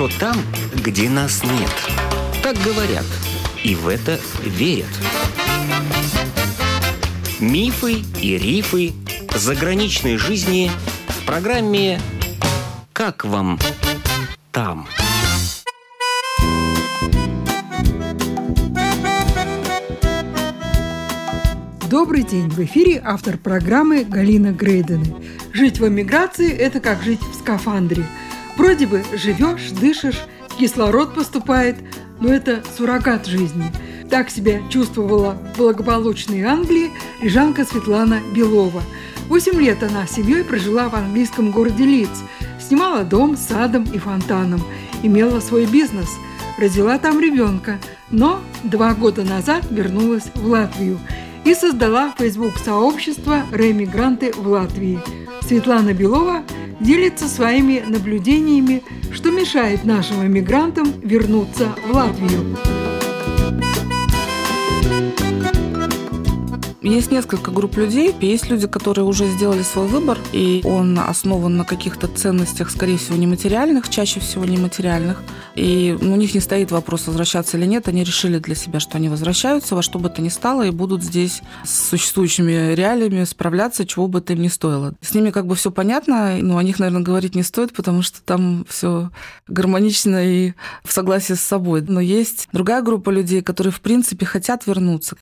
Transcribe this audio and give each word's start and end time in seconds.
хорошо 0.00 0.18
там, 0.18 0.36
где 0.74 1.10
нас 1.10 1.42
нет. 1.44 1.70
Так 2.42 2.56
говорят, 2.58 3.04
и 3.62 3.74
в 3.74 3.86
это 3.88 4.18
верят. 4.42 4.88
Мифы 7.38 8.02
и 8.20 8.38
рифы 8.38 8.92
заграничной 9.34 10.16
жизни 10.16 10.70
в 11.08 11.26
программе 11.26 12.00
«Как 12.92 13.24
вам 13.24 13.58
там?». 14.52 14.86
Добрый 21.90 22.22
день! 22.22 22.48
В 22.48 22.60
эфире 22.60 23.02
автор 23.04 23.36
программы 23.36 24.04
Галина 24.04 24.52
Грейдены. 24.52 25.14
Жить 25.52 25.80
в 25.80 25.88
эмиграции– 25.88 26.50
это 26.56 26.80
как 26.80 27.02
жить 27.02 27.20
в 27.20 27.40
скафандре. 27.40 28.06
Вроде 28.60 28.86
бы 28.86 29.02
живешь, 29.14 29.70
дышишь, 29.70 30.20
кислород 30.58 31.14
поступает, 31.14 31.76
но 32.20 32.30
это 32.30 32.62
суррогат 32.76 33.24
жизни. 33.24 33.72
Так 34.10 34.28
себя 34.28 34.60
чувствовала 34.68 35.38
в 35.54 35.56
благополучной 35.56 36.42
Англии 36.42 36.90
рижанка 37.22 37.64
Светлана 37.64 38.20
Белова. 38.34 38.82
Восемь 39.30 39.58
лет 39.58 39.82
она 39.82 40.06
с 40.06 40.10
семьей 40.10 40.44
прожила 40.44 40.90
в 40.90 40.94
английском 40.94 41.52
городе 41.52 41.86
Лидс, 41.86 42.20
снимала 42.60 43.02
дом 43.02 43.34
с 43.34 43.46
садом 43.46 43.84
и 43.84 43.96
фонтаном, 43.96 44.62
имела 45.02 45.40
свой 45.40 45.64
бизнес, 45.64 46.10
родила 46.58 46.98
там 46.98 47.18
ребенка, 47.18 47.78
но 48.10 48.42
два 48.62 48.92
года 48.92 49.24
назад 49.24 49.64
вернулась 49.70 50.30
в 50.34 50.46
Латвию– 50.46 51.00
и 51.44 51.54
создала 51.54 52.12
Facebook-сообщество 52.18 53.42
«Ремигранты 53.50 54.32
в 54.32 54.46
Латвии». 54.46 55.00
Светлана 55.42 55.94
Белова 55.94 56.42
делится 56.80 57.28
своими 57.28 57.80
наблюдениями, 57.86 58.82
что 59.12 59.30
мешает 59.30 59.84
нашим 59.84 60.26
эмигрантам 60.26 60.92
вернуться 61.02 61.74
в 61.86 61.92
Латвию. 61.92 62.79
Есть 66.82 67.10
несколько 67.10 67.50
групп 67.50 67.76
людей. 67.76 68.14
Есть 68.20 68.48
люди, 68.48 68.66
которые 68.66 69.04
уже 69.04 69.28
сделали 69.28 69.62
свой 69.62 69.86
выбор, 69.86 70.18
и 70.32 70.62
он 70.64 70.98
основан 70.98 71.58
на 71.58 71.64
каких-то 71.66 72.08
ценностях, 72.08 72.70
скорее 72.70 72.96
всего, 72.96 73.16
нематериальных, 73.18 73.90
чаще 73.90 74.18
всего 74.20 74.46
нематериальных. 74.46 75.22
И 75.56 75.94
у 76.00 76.16
них 76.16 76.34
не 76.34 76.40
стоит 76.40 76.70
вопрос, 76.70 77.06
возвращаться 77.06 77.58
или 77.58 77.66
нет. 77.66 77.86
Они 77.86 78.02
решили 78.02 78.38
для 78.38 78.54
себя, 78.54 78.80
что 78.80 78.96
они 78.96 79.10
возвращаются 79.10 79.74
во 79.74 79.82
что 79.82 79.98
бы 79.98 80.08
то 80.08 80.22
ни 80.22 80.30
стало 80.30 80.62
и 80.62 80.70
будут 80.70 81.02
здесь 81.02 81.42
с 81.64 81.90
существующими 81.90 82.74
реалиями 82.74 83.24
справляться, 83.24 83.86
чего 83.86 84.08
бы 84.08 84.20
это 84.20 84.32
им 84.32 84.40
ни 84.40 84.48
стоило. 84.48 84.94
С 85.02 85.12
ними 85.12 85.30
как 85.30 85.46
бы 85.46 85.56
все 85.56 85.70
понятно, 85.70 86.38
но 86.40 86.56
о 86.56 86.62
них, 86.62 86.78
наверное, 86.78 87.02
говорить 87.02 87.34
не 87.34 87.42
стоит, 87.42 87.74
потому 87.74 88.00
что 88.00 88.22
там 88.22 88.64
все 88.68 89.10
гармонично 89.48 90.24
и 90.24 90.54
в 90.82 90.92
согласии 90.92 91.34
с 91.34 91.40
собой. 91.40 91.84
Но 91.86 92.00
есть 92.00 92.48
другая 92.52 92.80
группа 92.80 93.10
людей, 93.10 93.42
которые, 93.42 93.72
в 93.72 93.82
принципе, 93.82 94.24
хотят 94.24 94.66
вернуться. 94.66 95.16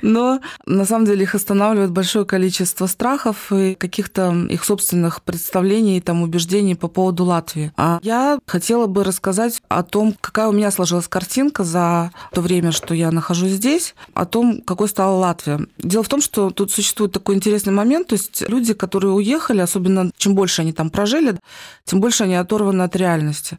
Но 0.00 0.40
на 0.64 0.86
самом 0.86 1.01
деле 1.04 1.22
их 1.22 1.34
останавливает 1.34 1.90
большое 1.90 2.24
количество 2.24 2.86
страхов 2.86 3.52
и 3.52 3.74
каких-то 3.74 4.46
их 4.48 4.64
собственных 4.64 5.22
представлений, 5.22 6.00
там, 6.00 6.22
убеждений 6.22 6.74
по 6.74 6.88
поводу 6.88 7.24
Латвии. 7.24 7.72
А 7.76 7.98
я 8.02 8.38
хотела 8.46 8.86
бы 8.86 9.04
рассказать 9.04 9.62
о 9.68 9.82
том, 9.82 10.14
какая 10.20 10.48
у 10.48 10.52
меня 10.52 10.70
сложилась 10.70 11.08
картинка 11.08 11.64
за 11.64 12.10
то 12.32 12.40
время, 12.40 12.72
что 12.72 12.94
я 12.94 13.10
нахожусь 13.10 13.52
здесь, 13.52 13.94
о 14.14 14.26
том, 14.26 14.60
какой 14.62 14.88
стала 14.88 15.16
Латвия. 15.16 15.66
Дело 15.78 16.02
в 16.02 16.08
том, 16.08 16.20
что 16.20 16.50
тут 16.50 16.70
существует 16.70 17.12
такой 17.12 17.34
интересный 17.34 17.72
момент, 17.72 18.08
то 18.08 18.14
есть 18.14 18.44
люди, 18.48 18.74
которые 18.74 19.12
уехали, 19.12 19.60
особенно 19.60 20.10
чем 20.16 20.34
больше 20.34 20.62
они 20.62 20.72
там 20.72 20.90
прожили, 20.90 21.38
тем 21.84 22.00
больше 22.00 22.24
они 22.24 22.34
оторваны 22.34 22.82
от 22.82 22.96
реальности. 22.96 23.58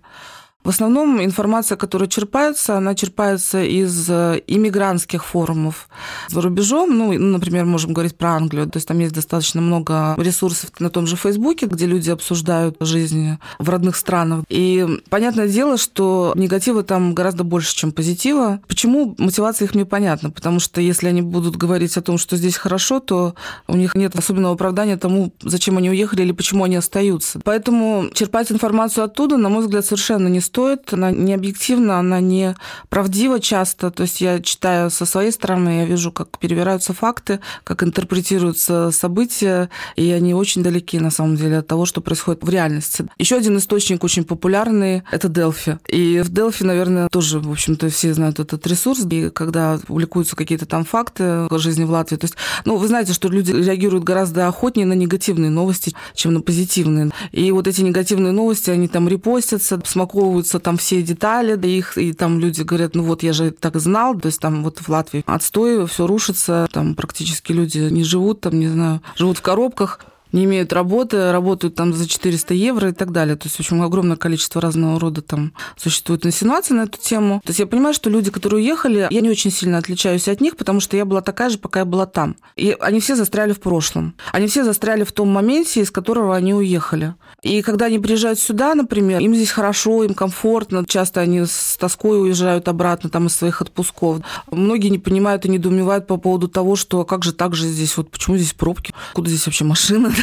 В 0.63 0.69
основном 0.69 1.22
информация, 1.22 1.75
которая 1.75 2.07
черпается, 2.07 2.78
она 2.78 2.96
черпается 2.96 3.62
из 3.63 4.09
э, 4.09 4.41
иммигрантских 4.47 5.25
форумов 5.25 5.90
за 6.29 6.41
рубежом. 6.41 6.97
Ну, 6.97 7.12
например, 7.12 7.66
можем 7.66 7.91
говорить 7.91 8.16
про 8.16 8.35
Англию. 8.35 8.69
То 8.69 8.78
есть 8.78 8.88
там 8.88 8.97
есть 9.00 9.13
достаточно 9.13 9.59
много 9.59 10.16
ресурсов 10.18 10.72
на 10.79 10.90
том 10.90 11.06
же 11.06 11.18
Фейсбуке, 11.18 11.66
где 11.66 11.85
люди 11.85 12.09
обсуждают 12.09 12.78
жизнь 12.79 13.38
в 13.59 13.69
родных 13.69 13.97
странах. 13.97 14.46
И 14.47 14.88
понятное 15.09 15.50
дело, 15.50 15.78
что 15.78 16.31
негатива 16.35 16.84
там 16.84 17.13
гораздо 17.13 17.44
больше, 17.44 17.75
чем 17.75 17.91
позитива. 17.91 18.62
Почему? 18.66 19.16
Мотивация 19.18 19.66
их 19.66 19.75
мне 19.75 19.85
понятна. 19.85 20.31
Потому 20.31 20.62
что 20.62 20.79
если 20.79 21.07
они 21.07 21.22
будут 21.22 21.57
говорить 21.57 21.97
о 21.97 22.02
том, 22.02 22.18
что 22.18 22.38
здесь 22.38 22.56
хорошо, 22.56 23.02
то 23.02 23.35
у 23.68 23.75
них 23.75 23.96
нет 23.96 24.16
особенного 24.16 24.53
оправдания 24.53 24.96
тому, 24.96 25.34
зачем 25.41 25.78
они 25.78 25.90
уехали 25.90 26.22
или 26.22 26.31
почему 26.31 26.63
они 26.63 26.78
остаются. 26.78 27.41
Поэтому 27.44 28.06
черпать 28.13 28.50
информацию 28.50 29.03
оттуда, 29.03 29.35
на 29.35 29.50
мой 29.50 29.63
взгляд, 29.63 29.85
совершенно 29.85 30.29
не 30.29 30.40
стоит 30.40 30.53
стоит, 30.53 30.94
она 30.94 31.09
не 31.09 31.34
объективна, 31.34 31.97
она 31.97 32.19
не 32.19 32.56
правдива 32.90 33.40
часто. 33.40 33.90
То 33.90 34.03
есть 34.03 34.22
я 34.22 34.40
читаю 34.40 34.91
со 34.91 35.08
своей 35.08 35.31
стороны, 35.31 35.80
я 35.80 35.86
вижу, 35.86 36.12
как 36.12 36.38
перевираются 36.38 36.94
факты, 36.94 37.40
как 37.64 37.81
интерпретируются 37.81 38.91
события, 38.91 39.72
и 39.96 40.12
они 40.12 40.36
очень 40.36 40.62
далеки, 40.62 41.00
на 41.00 41.09
самом 41.09 41.38
деле, 41.38 41.58
от 41.58 41.68
того, 41.68 41.88
что 41.88 42.02
происходит 42.02 42.44
в 42.44 42.50
реальности. 42.50 43.08
Еще 43.18 43.36
один 43.36 43.58
источник 43.58 44.03
очень 44.03 44.25
популярный– 44.25 45.02
это 45.12 45.28
Delphi. 45.28 45.80
И 45.88 46.22
в 46.24 46.31
Delphi, 46.31 46.64
наверное, 46.66 47.08
тоже, 47.09 47.40
в 47.40 47.50
общем-то, 47.50 47.90
все 47.90 48.14
знают 48.14 48.40
этот 48.40 48.68
ресурс, 48.68 49.08
и 49.09 49.31
когда 49.31 49.80
публикуются 49.88 50.35
какие-то 50.35 50.68
там 50.68 50.85
факты 50.85 51.24
о 51.24 51.58
жизни 51.58 51.84
в 51.84 51.90
Латвии. 51.90 52.18
То 52.18 52.25
есть, 52.25 52.35
ну, 52.66 52.75
вы 52.75 52.88
знаете, 52.88 53.14
что 53.14 53.28
люди 53.28 53.52
реагируют 53.52 54.03
гораздо 54.03 54.47
охотнее 54.47 54.85
на 54.85 54.94
негативные 54.94 55.50
новости, 55.50 55.96
чем 56.14 56.35
на 56.35 56.41
позитивные. 56.41 57.09
И 57.31 57.52
вот 57.52 57.68
эти 57.68 57.81
негативные 57.81 58.34
новости, 58.34 58.70
они 58.70 58.88
там 58.88 59.09
репостятся, 59.09 59.81
смаковывают 59.84 60.43
описываются 60.44 60.59
там 60.59 60.78
все 60.78 61.02
детали, 61.02 61.56
да 61.56 61.68
их, 61.68 61.98
и 61.98 62.14
там 62.14 62.40
люди 62.40 62.62
говорят, 62.62 62.96
ну 62.96 63.04
вот 63.04 63.24
я 63.24 63.34
же 63.34 63.52
так 63.52 63.80
знал, 63.80 64.20
то 64.20 64.28
есть 64.28 64.40
там 64.40 64.64
вот 64.64 64.80
в 64.80 64.90
Латвии 64.90 65.24
отстой, 65.26 65.86
все 65.88 66.06
рушится, 66.08 66.68
там 66.72 66.96
практически 66.96 67.54
люди 67.54 67.80
не 67.90 68.04
живут, 68.04 68.42
там, 68.42 68.59
не 68.59 68.68
знаю, 68.68 69.02
живут 69.16 69.38
в 69.38 69.42
коробках 69.42 70.00
не 70.34 70.46
имеют 70.46 70.74
работы, 70.74 71.32
работают 71.32 71.76
там 71.76 71.94
за 71.94 72.08
400 72.08 72.54
евро 72.54 72.90
и 72.90 72.94
так 72.94 73.12
далее. 73.12 73.36
То 73.36 73.46
есть, 73.46 73.56
в 73.56 73.60
общем, 73.60 73.82
огромное 73.82 74.18
количество 74.18 74.60
разного 74.60 75.00
рода 75.00 75.22
там 75.22 75.54
существует 75.78 76.26
инсинуаций 76.26 76.76
на 76.76 76.82
эту 76.82 77.00
тему. 77.00 77.42
То 77.46 77.52
есть 77.52 77.60
я 77.60 77.68
понимаю, 77.68 77.94
что 77.94 78.10
люди, 78.10 78.32
которые 78.32 78.64
уехали, 78.64 79.08
я 79.10 79.22
не 79.22 79.30
очень 79.30 79.52
сильно 79.52 79.78
отличаюсь 79.78 80.28
от 80.28 80.42
них, 80.42 80.58
потому 80.58 80.80
что 80.80 80.98
я 80.98 81.06
была 81.06 81.22
такая 81.22 81.50
же, 81.50 81.58
пока 81.58 81.80
я 81.80 81.86
была 81.86 82.06
там. 82.06 82.36
И 82.56 82.76
они 82.80 83.00
все 83.00 83.16
застряли 83.16 83.54
в 83.54 83.60
прошлом. 83.60 84.16
Они 84.32 84.48
все 84.48 84.64
застряли 84.64 85.04
в 85.04 85.12
том 85.12 85.30
моменте, 85.30 85.82
из 85.82 85.92
которого 85.92 86.36
они 86.36 86.54
уехали. 86.54 87.14
И 87.44 87.62
когда 87.62 87.86
они 87.86 88.00
приезжают 88.00 88.40
сюда, 88.40 88.74
например, 88.74 89.20
им 89.20 89.36
здесь 89.36 89.52
хорошо, 89.52 90.04
им 90.04 90.14
комфортно, 90.14 90.86
часто 90.88 91.22
они 91.22 91.46
с 91.46 91.78
тоской 91.78 92.22
уезжают 92.22 92.68
обратно 92.68 93.10
там 93.10 93.28
из 93.28 93.36
своих 93.36 93.62
отпусков. 93.62 94.20
Многие 94.50 94.88
не 94.88 94.98
понимают 95.00 95.46
и 95.46 95.50
недоумевают 95.50 96.08
по 96.08 96.18
поводу 96.18 96.48
того, 96.48 96.76
что 96.76 97.02
«А 97.02 97.06
как 97.06 97.24
же 97.24 97.34
так 97.34 97.54
же 97.54 97.68
здесь, 97.68 97.98
вот 97.98 98.10
почему 98.10 98.38
здесь 98.38 98.54
пробки, 98.54 98.94
куда 99.14 99.30
здесь 99.30 99.46
вообще 99.46 99.66
машина, 99.66 100.14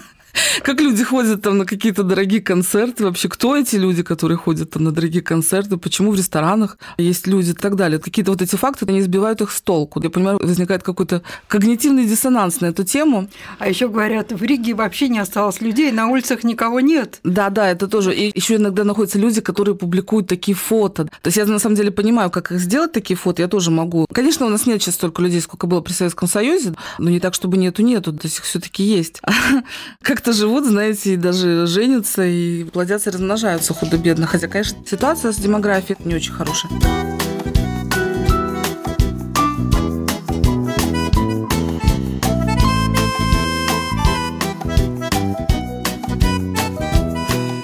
Как 0.63 0.79
люди 0.81 1.03
ходят 1.03 1.41
там 1.41 1.57
на 1.57 1.65
какие-то 1.65 2.03
дорогие 2.03 2.41
концерты, 2.41 3.03
вообще 3.03 3.29
кто 3.29 3.55
эти 3.55 3.75
люди, 3.75 4.03
которые 4.03 4.37
ходят 4.37 4.71
там 4.71 4.83
на 4.83 4.91
дорогие 4.91 5.21
концерты, 5.21 5.77
почему 5.77 6.11
в 6.11 6.15
ресторанах 6.15 6.77
есть 6.97 7.27
люди 7.27 7.51
и 7.51 7.53
так 7.53 7.75
далее. 7.75 7.99
Какие-то 7.99 8.31
вот 8.31 8.41
эти 8.41 8.55
факты, 8.55 8.85
они 8.87 9.01
сбивают 9.01 9.41
их 9.41 9.51
с 9.51 9.61
толку. 9.61 10.01
Я 10.01 10.09
понимаю, 10.09 10.39
возникает 10.39 10.83
какой-то 10.83 11.21
когнитивный 11.47 12.05
диссонанс 12.05 12.61
на 12.61 12.67
эту 12.67 12.83
тему. 12.83 13.29
А 13.59 13.69
еще 13.69 13.87
говорят, 13.87 14.31
в 14.31 14.43
Риге 14.43 14.73
вообще 14.73 15.09
не 15.09 15.19
осталось 15.19 15.61
людей, 15.61 15.91
на 15.91 16.07
улицах 16.07 16.43
никого 16.43 16.79
нет. 16.79 17.19
Да, 17.23 17.49
да, 17.49 17.69
это 17.69 17.87
тоже. 17.87 18.13
И 18.13 18.31
еще 18.33 18.55
иногда 18.55 18.83
находятся 18.83 19.19
люди, 19.19 19.41
которые 19.41 19.75
публикуют 19.75 20.27
такие 20.27 20.55
фото. 20.55 21.05
То 21.05 21.27
есть 21.27 21.37
я 21.37 21.45
на 21.45 21.59
самом 21.59 21.75
деле 21.75 21.91
понимаю, 21.91 22.29
как 22.29 22.51
их 22.51 22.59
сделать 22.59 22.91
такие 22.91 23.17
фото, 23.17 23.41
я 23.41 23.47
тоже 23.47 23.71
могу. 23.71 24.05
Конечно, 24.11 24.45
у 24.45 24.49
нас 24.49 24.65
нет 24.65 24.81
сейчас 24.81 24.95
столько 24.95 25.21
людей, 25.21 25.41
сколько 25.41 25.67
было 25.67 25.81
при 25.81 25.93
Советском 25.93 26.27
Союзе, 26.27 26.73
но 26.97 27.09
не 27.09 27.19
так, 27.19 27.33
чтобы 27.33 27.57
нету-нету, 27.57 28.13
то 28.13 28.25
есть 28.25 28.37
их 28.37 28.43
все-таки 28.43 28.83
есть. 28.83 29.21
Как-то 30.21 30.33
живут, 30.33 30.65
знаете, 30.65 31.15
и 31.15 31.17
даже 31.17 31.65
женятся, 31.65 32.23
и 32.23 32.63
плодятся, 32.65 33.09
и 33.09 33.13
размножаются 33.13 33.73
худо-бедно. 33.73 34.27
Хотя, 34.27 34.47
конечно, 34.47 34.77
ситуация 34.85 35.31
с 35.31 35.37
демографией 35.37 35.97
не 36.05 36.13
очень 36.13 36.31
хорошая. 36.31 36.71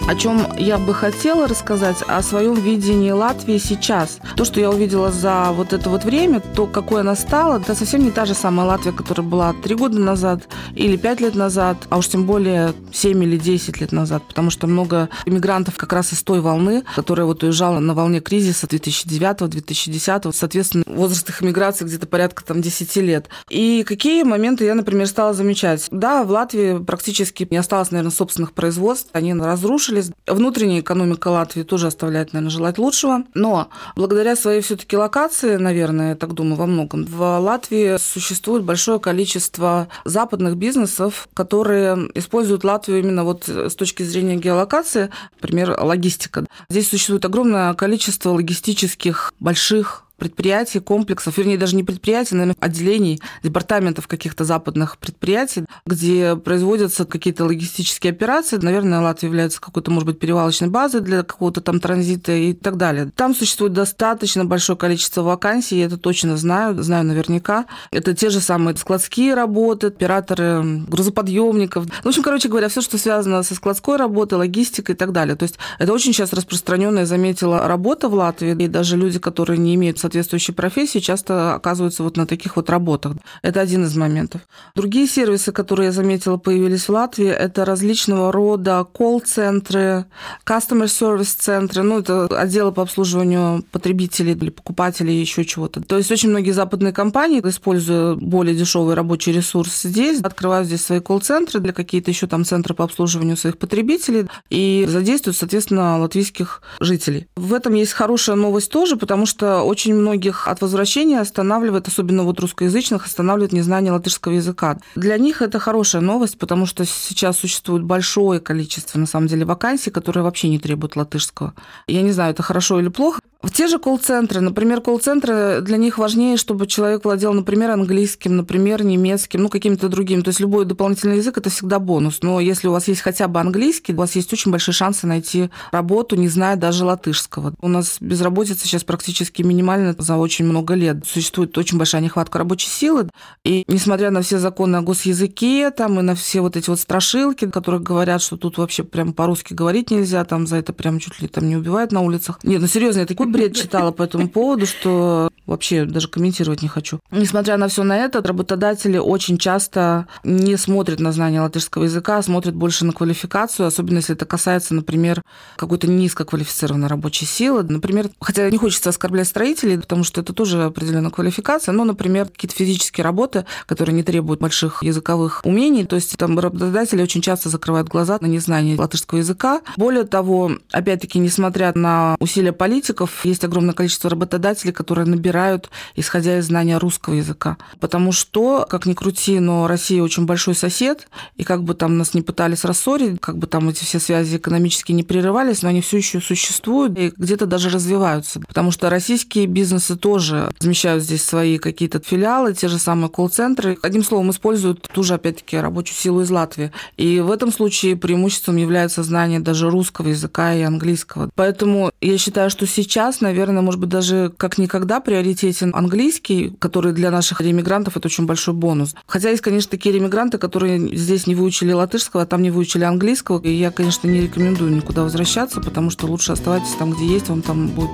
О 0.08 0.16
чем 0.16 0.48
я 0.58 0.78
бы 0.78 0.94
хотела 0.94 1.48
рассказать, 1.48 1.98
о 2.08 2.22
своем 2.22 2.54
видении 2.54 3.12
Латвии 3.12 3.58
сейчас. 3.58 4.20
То, 4.38 4.46
что 4.46 4.62
я 4.62 4.70
увидела 4.70 5.12
за 5.12 5.52
вот 5.52 5.74
это 5.74 5.90
вот 5.90 6.06
время, 6.06 6.40
то, 6.40 6.66
какой 6.66 7.02
она 7.02 7.14
стала, 7.14 7.60
это 7.60 7.76
совсем 7.76 8.04
не 8.06 8.12
та 8.12 8.26
же 8.26 8.34
самая 8.34 8.66
Латвия, 8.66 8.94
которая 8.94 9.28
была 9.28 9.54
три 9.62 9.76
года 9.76 10.00
назад 10.00 10.48
или 10.76 10.96
пять 10.96 11.20
лет 11.20 11.36
назад, 11.36 11.78
а 11.90 11.98
уж 11.98 12.08
тем 12.08 12.26
более 12.26 12.74
семь 12.94 13.22
или 13.22 13.38
десять 13.38 13.82
лет 13.82 13.92
назад, 13.92 14.24
потому 14.30 14.50
что 14.50 14.66
много 14.66 15.10
иммигрантов 15.26 15.76
как 15.76 15.92
раз 15.92 16.14
из 16.14 16.24
той 16.24 16.40
волны, 16.40 16.84
которая 16.96 17.26
вот 17.26 17.44
уезжала 17.44 17.80
на 17.80 17.94
волне 17.94 18.22
кризиса 18.22 18.66
2009-2010, 18.68 20.32
соответственно, 20.34 20.86
возраст 20.88 21.28
их 21.28 21.44
иммиграции 21.44 21.84
где-то 21.84 22.08
порядка 22.08 22.46
там 22.46 22.62
10 22.62 22.96
лет. 22.98 23.28
И 23.50 23.84
какие 23.86 24.24
моменты 24.24 24.64
я, 24.64 24.76
например, 24.76 25.08
стала 25.08 25.34
замечать? 25.34 25.88
Да, 25.92 26.24
в 26.24 26.32
Латвии 26.32 26.82
практически 26.82 27.46
не 27.52 27.58
осталось, 27.58 27.92
наверное, 27.92 28.12
собственных 28.12 28.54
производств, 28.54 29.10
они 29.12 29.34
разрушили 29.34 29.97
улучшились. 29.98 30.12
Внутренняя 30.28 30.82
экономика 30.82 31.30
Латвии 31.30 31.64
тоже 31.64 31.88
оставляет, 31.88 32.34
наверное, 32.34 32.52
желать 32.52 32.78
лучшего. 32.78 33.24
Но 33.34 33.70
благодаря 33.96 34.36
своей 34.36 34.62
все-таки 34.62 34.98
локации, 34.98 35.58
наверное, 35.58 36.10
я 36.10 36.16
так 36.16 36.34
думаю, 36.34 36.56
во 36.56 36.66
многом, 36.66 37.06
в 37.06 37.40
Латвии 37.40 37.98
существует 37.98 38.64
большое 38.64 39.00
количество 39.00 39.88
западных 40.06 40.58
бизнесов, 40.58 41.28
которые 41.34 42.10
используют 42.16 42.64
Латвию 42.64 43.00
именно 43.00 43.24
вот 43.24 43.48
с 43.48 43.76
точки 43.76 44.04
зрения 44.04 44.36
геолокации, 44.36 45.10
например, 45.42 45.78
логистика. 45.80 46.46
Здесь 46.70 46.90
существует 46.90 47.26
огромное 47.26 47.74
количество 47.74 48.32
логистических 48.32 49.34
больших 49.40 50.07
предприятий, 50.18 50.80
комплексов, 50.80 51.38
вернее, 51.38 51.58
даже 51.58 51.76
не 51.76 51.84
предприятий, 51.84 52.36
наверное, 52.36 52.56
отделений, 52.60 53.22
департаментов 53.44 54.08
каких-то 54.08 54.44
западных 54.44 54.98
предприятий, 54.98 55.66
где 55.86 56.36
производятся 56.36 57.06
какие-то 57.06 57.46
логистические 57.46 58.12
операции. 58.12 58.58
Наверное, 58.58 59.00
Латвия 59.00 59.28
является 59.28 59.62
какой-то, 59.62 59.92
может 59.92 60.08
быть, 60.08 60.20
перевалочной 60.20 60.70
базой 60.70 61.02
для 61.02 61.24
какого-то 61.24 61.62
там 61.62 61.80
транзита 61.80 62.32
и 62.32 62.54
так 62.54 62.78
далее. 62.78 63.12
Там 63.16 63.36
существует 63.36 63.74
достаточно 63.74 64.46
большое 64.46 64.78
количество 64.78 65.22
вакансий, 65.22 65.78
я 65.78 65.86
это 65.86 65.98
точно 65.98 66.38
знаю, 66.38 66.82
знаю 66.82 67.06
наверняка. 67.06 67.66
Это 67.92 68.14
те 68.14 68.30
же 68.30 68.42
самые 68.42 68.76
складские 68.78 69.34
работы, 69.34 69.88
операторы 69.88 70.64
грузоподъемников. 70.88 71.86
В 72.04 72.08
общем, 72.08 72.24
короче 72.24 72.50
говоря, 72.50 72.70
все, 72.70 72.82
что 72.82 72.98
связано 72.98 73.44
со 73.44 73.56
складской 73.56 73.98
работой, 73.98 74.36
логистикой 74.36 74.96
и 74.96 74.98
так 74.98 75.12
далее. 75.12 75.36
То 75.36 75.44
есть 75.44 75.58
это 75.80 75.94
очень 75.94 76.14
сейчас 76.14 76.34
распространенная, 76.34 77.06
заметила, 77.06 77.68
работа 77.68 78.10
в 78.10 78.14
Латвии, 78.14 78.56
и 78.64 78.68
даже 78.68 78.98
люди, 78.98 79.20
которые 79.20 79.58
не 79.58 79.76
имеют 79.76 80.00
соответствующей 80.08 80.54
профессии 80.54 81.00
часто 81.00 81.56
оказываются 81.56 82.02
вот 82.02 82.16
на 82.16 82.26
таких 82.26 82.56
вот 82.56 82.70
работах. 82.70 83.14
Это 83.42 83.60
один 83.60 83.84
из 83.84 83.96
моментов. 83.96 84.42
Другие 84.74 85.06
сервисы, 85.06 85.52
которые 85.52 85.88
я 85.88 85.92
заметила, 85.92 86.38
появились 86.38 86.88
в 86.88 86.90
Латвии, 86.90 87.28
это 87.28 87.66
различного 87.66 88.32
рода 88.32 88.86
колл-центры, 88.86 90.06
customer 90.46 90.86
service 90.86 91.36
центры, 91.38 91.84
ну, 91.84 92.00
это 92.00 92.26
отделы 92.28 92.72
по 92.72 92.84
обслуживанию 92.84 93.64
потребителей 93.72 94.34
или 94.34 94.50
покупателей, 94.50 95.20
еще 95.20 95.44
чего-то. 95.44 95.82
То 95.82 95.98
есть 95.98 96.10
очень 96.12 96.30
многие 96.30 96.52
западные 96.52 96.94
компании, 96.94 97.42
используя 97.44 98.16
более 98.16 98.56
дешевый 98.56 98.96
рабочий 98.96 99.34
ресурс 99.34 99.82
здесь, 99.82 100.22
открывают 100.22 100.68
здесь 100.68 100.86
свои 100.86 101.02
колл-центры 101.02 101.60
для 101.60 101.74
какие-то 101.74 102.12
еще 102.12 102.28
там 102.28 102.46
центры 102.46 102.74
по 102.74 102.86
обслуживанию 102.86 103.36
своих 103.36 103.58
потребителей 103.58 104.28
и 104.50 104.86
задействуют, 104.88 105.36
соответственно, 105.36 106.00
латвийских 106.00 106.62
жителей. 106.80 107.28
В 107.36 107.54
этом 107.54 107.74
есть 107.74 107.92
хорошая 107.92 108.38
новость 108.38 108.72
тоже, 108.72 108.96
потому 108.96 109.26
что 109.26 109.64
очень 109.64 109.97
многих 109.98 110.48
от 110.48 110.62
возвращения 110.62 111.20
останавливает, 111.20 111.88
особенно 111.88 112.24
вот 112.24 112.40
русскоязычных, 112.40 113.06
останавливает 113.06 113.54
незнание 113.54 113.92
латышского 113.92 114.34
языка. 114.34 114.78
Для 114.96 115.18
них 115.18 115.42
это 115.42 115.60
хорошая 115.60 116.02
новость, 116.02 116.38
потому 116.38 116.66
что 116.66 116.86
сейчас 116.86 117.38
существует 117.40 117.84
большое 117.84 118.40
количество, 118.40 119.00
на 119.00 119.06
самом 119.06 119.28
деле, 119.28 119.46
вакансий, 119.46 119.92
которые 119.92 120.24
вообще 120.24 120.50
не 120.50 120.60
требуют 120.60 120.96
латышского. 120.96 121.54
Я 121.88 122.02
не 122.02 122.12
знаю, 122.12 122.32
это 122.32 122.44
хорошо 122.44 122.80
или 122.80 122.90
плохо. 122.90 123.20
В 123.42 123.52
те 123.52 123.68
же 123.68 123.78
колл-центры, 123.78 124.42
например, 124.42 124.82
колл-центры, 124.82 125.62
для 125.62 125.78
них 125.78 126.00
важнее, 126.00 126.38
чтобы 126.38 126.66
человек 126.66 127.06
владел, 127.06 127.34
например, 127.34 127.72
английским, 127.72 128.36
например, 128.36 128.84
немецким, 128.84 129.44
ну, 129.44 129.50
каким-то 129.50 129.90
другим. 129.90 130.24
То 130.24 130.30
есть 130.30 130.40
любой 130.40 130.66
дополнительный 130.66 131.18
язык– 131.18 131.38
это 131.40 131.50
всегда 131.52 131.80
бонус. 131.80 132.20
Но 132.24 132.40
если 132.40 132.68
у 132.68 132.72
вас 132.72 132.88
есть 132.88 133.02
хотя 133.02 133.28
бы 133.28 133.40
английский, 133.40 133.94
у 133.94 133.98
вас 133.98 134.16
есть 134.16 134.34
очень 134.34 134.52
большие 134.52 134.74
шансы 134.74 135.06
найти 135.06 135.52
работу, 135.72 136.16
не 136.16 136.28
зная 136.28 136.56
даже 136.56 136.84
латышского. 136.84 137.54
У 137.62 137.68
нас 137.68 137.98
безработица 138.00 138.68
сейчас 138.68 138.84
практически 138.84 139.44
минимальна 139.44 139.96
за 139.98 140.18
очень 140.18 140.46
много 140.46 140.74
лет. 140.74 141.06
Существует 141.06 141.56
очень 141.58 141.78
большая 141.78 142.02
нехватка 142.02 142.40
рабочей 142.40 142.70
силы. 142.70 143.10
И 143.44 143.64
несмотря 143.68 144.10
на 144.10 144.24
все 144.24 144.40
законы 144.40 144.78
о 144.78 144.82
госязыке, 144.82 145.70
там, 145.70 146.00
и 146.00 146.02
на 146.02 146.16
все 146.16 146.42
вот 146.42 146.58
эти 146.58 146.70
вот 146.70 146.80
страшилки, 146.80 147.50
которые 147.50 147.82
говорят, 147.82 148.22
что 148.24 148.36
тут 148.36 148.58
вообще 148.58 148.84
прям 148.84 149.14
по-русски 149.14 149.54
говорить 149.54 149.92
нельзя, 149.92 150.26
там 150.26 150.48
за 150.48 150.56
это 150.58 150.74
прям 150.74 151.00
чуть 151.00 151.22
ли 151.22 151.28
там 151.28 151.48
не 151.48 151.56
убивают 151.56 151.92
на 151.92 152.02
улицах. 152.02 152.40
Нет, 152.44 152.62
ну 152.62 152.68
серьезно, 152.68 153.02
я 153.02 153.06
такой 153.28 153.42
бред 153.42 153.56
читала 153.56 153.92
по 153.92 154.04
этому 154.04 154.30
поводу, 154.30 154.66
что 154.66 155.30
вообще 155.46 155.86
даже 155.86 156.08
комментировать 156.08 156.62
не 156.62 156.68
хочу. 156.68 157.00
Несмотря 157.10 157.58
на 157.58 157.68
все 157.70 157.84
на 157.84 157.98
это, 157.98 158.22
работодатели 158.22 158.98
очень 158.98 159.38
часто 159.38 160.08
не 160.24 160.58
смотрят 160.58 161.00
на 161.00 161.12
знание 161.12 161.42
латышского 161.42 161.86
языка, 161.86 162.18
а 162.18 162.22
смотрят 162.22 162.54
больше 162.54 162.86
на 162.86 162.92
квалификацию, 162.92 163.66
особенно 163.66 163.98
если 163.98 164.14
это 164.16 164.26
касается, 164.26 164.76
например, 164.76 165.22
какой-то 165.56 165.88
низкоквалифицированной 165.88 166.88
рабочей 166.88 167.26
силы. 167.26 167.64
Например, 167.64 168.10
хотя 168.20 168.50
не 168.50 168.58
хочется 168.58 168.90
оскорблять 168.90 169.28
строителей, 169.28 169.80
потому 169.80 170.04
что 170.04 170.22
это 170.22 170.34
тоже 170.34 170.64
определенная 170.64 171.12
квалификация, 171.12 171.72
но, 171.72 171.86
например, 171.86 172.28
какие-то 172.28 172.56
физические 172.56 173.06
работы, 173.06 173.46
которые 173.66 173.96
не 173.96 174.04
требуют 174.04 174.42
больших 174.42 174.84
языковых 174.84 175.42
умений, 175.46 175.86
то 175.86 175.96
есть 175.96 176.18
там 176.18 176.38
работодатели 176.38 177.02
очень 177.02 177.22
часто 177.22 177.50
закрывают 177.50 177.88
глаза 177.88 178.18
на 178.20 178.26
незнание 178.26 178.78
латышского 178.78 179.20
языка. 179.20 179.62
Более 179.78 180.04
того, 180.04 180.52
опять-таки, 180.72 181.20
несмотря 181.20 181.72
на 181.74 182.18
усилия 182.20 182.52
политиков, 182.52 183.17
есть 183.26 183.44
огромное 183.44 183.74
количество 183.74 184.10
работодателей, 184.10 184.74
которые 184.74 185.06
набирают, 185.06 185.70
исходя 185.96 186.38
из 186.40 186.48
знания 186.48 186.78
русского 186.78 187.16
языка. 187.16 187.58
Потому 187.80 188.12
что, 188.12 188.66
как 188.70 188.86
ни 188.86 188.94
крути, 188.94 189.40
но 189.40 189.68
Россия 189.68 190.02
очень 190.02 190.26
большой 190.26 190.56
сосед, 190.56 191.08
и 191.36 191.44
как 191.44 191.64
бы 191.64 191.74
там 191.74 191.98
нас 191.98 192.14
не 192.14 192.22
пытались 192.22 192.64
рассорить, 192.64 193.20
как 193.20 193.38
бы 193.38 193.48
там 193.48 193.70
эти 193.70 193.84
все 193.84 194.00
связи 194.00 194.38
экономически 194.38 194.92
не 194.92 195.04
прерывались, 195.04 195.62
но 195.62 195.70
они 195.70 195.82
все 195.82 195.98
еще 195.98 196.22
существуют 196.22 196.98
и 196.98 197.12
где-то 197.16 197.46
даже 197.46 197.70
развиваются. 197.70 198.40
Потому 198.42 198.72
что 198.72 198.90
российские 198.90 199.48
бизнесы 199.48 199.96
тоже 199.96 200.50
размещают 200.60 201.04
здесь 201.04 201.24
свои 201.24 201.58
какие-то 201.58 202.00
филиалы, 202.00 202.54
те 202.54 202.68
же 202.68 202.80
самые 202.80 203.10
колл-центры. 203.10 203.78
Одним 203.82 204.04
словом, 204.04 204.32
используют 204.32 204.88
ту 204.94 205.04
же, 205.04 205.14
опять-таки, 205.16 205.58
рабочую 205.58 205.96
силу 205.96 206.22
из 206.22 206.30
Латвии. 206.30 206.72
И 206.98 207.20
в 207.20 207.32
этом 207.32 207.52
случае 207.52 207.96
преимуществом 207.96 208.58
является 208.58 209.04
знание 209.04 209.40
даже 209.40 209.70
русского 209.70 210.10
языка 210.10 210.54
и 210.54 210.62
английского. 210.62 211.30
Поэтому 211.36 211.92
я 212.02 212.18
считаю, 212.18 212.50
что 212.50 212.66
сейчас, 213.08 213.22
наверное, 213.22 213.62
может 213.62 213.80
быть, 213.80 213.90
даже 213.90 214.34
как 214.38 214.58
никогда 214.58 215.00
приоритетен 215.00 215.74
английский, 215.74 216.54
который 216.60 216.92
для 216.92 217.10
наших 217.10 217.40
ремигрантов 217.40 217.96
это 217.96 218.08
очень 218.08 218.26
большой 218.26 218.54
бонус. 218.54 218.96
Хотя 219.06 219.30
есть, 219.30 219.42
конечно, 219.42 219.72
такие 219.72 219.96
ремигранты, 219.96 220.38
которые 220.38 220.96
здесь 220.96 221.26
не 221.26 221.36
выучили 221.36 221.72
латышского, 221.72 222.24
а 222.24 222.26
там 222.26 222.42
не 222.42 222.52
выучили 222.52 222.84
английского. 222.84 223.40
И 223.42 223.52
я, 223.52 223.72
конечно, 223.72 224.08
не 224.08 224.22
рекомендую 224.22 224.76
никуда 224.76 225.04
возвращаться, 225.04 225.62
потому 225.62 225.90
что 225.90 226.08
лучше 226.08 226.34
оставайтесь 226.34 226.76
там, 226.78 226.92
где 226.92 227.08
есть, 227.08 227.30
вам 227.30 227.42
там 227.42 227.68
будет 227.68 227.92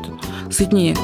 сытнее. 0.49 0.97